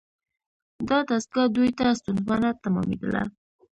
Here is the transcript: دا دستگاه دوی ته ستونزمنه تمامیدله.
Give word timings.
دا 0.87 0.97
دستگاه 1.09 1.47
دوی 1.55 1.69
ته 1.77 1.87
ستونزمنه 1.99 2.49
تمامیدله. 2.63 3.23